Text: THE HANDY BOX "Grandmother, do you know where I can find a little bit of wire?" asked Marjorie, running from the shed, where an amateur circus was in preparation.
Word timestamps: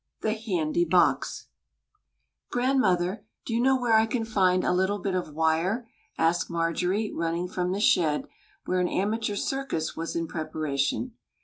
THE 0.21 0.33
HANDY 0.33 0.85
BOX 0.85 1.49
"Grandmother, 2.49 3.23
do 3.45 3.53
you 3.53 3.59
know 3.61 3.79
where 3.79 3.93
I 3.93 4.07
can 4.07 4.25
find 4.25 4.63
a 4.63 4.73
little 4.73 4.97
bit 4.97 5.13
of 5.13 5.35
wire?" 5.35 5.87
asked 6.17 6.49
Marjorie, 6.49 7.11
running 7.13 7.47
from 7.47 7.71
the 7.71 7.79
shed, 7.79 8.27
where 8.65 8.79
an 8.79 8.89
amateur 8.89 9.35
circus 9.35 9.95
was 9.95 10.15
in 10.15 10.25
preparation. 10.27 11.11